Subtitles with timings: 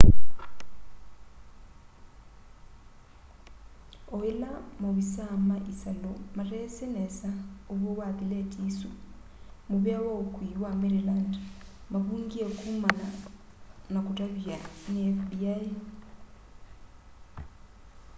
[4.13, 7.31] o ila maovisaa ma isalu matesi nesa
[7.73, 8.89] uw'o wa thileti isu
[9.69, 11.33] muvea wa ukui wa maryland
[11.91, 13.07] mavungie kumana
[13.93, 14.57] na kutavya
[14.93, 15.69] ni fbi